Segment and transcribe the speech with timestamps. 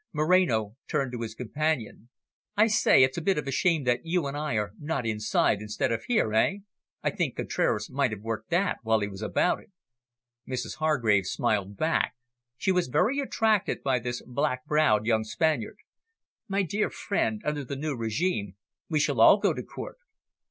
[0.13, 2.09] Moreno turned to his companion.
[2.57, 5.61] "I say, it's a bit of a shame that you and I are not inside
[5.61, 6.53] instead of here, eh?
[7.03, 9.71] I think Contraras might have worked that while he was about it."
[10.49, 12.15] Mrs Hargrave smiled back;
[12.57, 15.77] she was very attracted by this black browed young Spaniard.
[16.47, 18.55] "My dear friend, under the new regime,
[18.89, 19.97] we shall all go to Court."